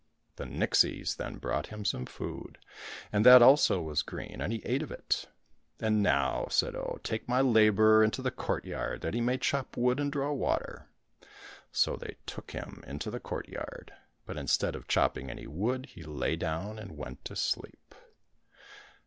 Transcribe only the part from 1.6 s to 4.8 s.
him some food, and that also was green, and he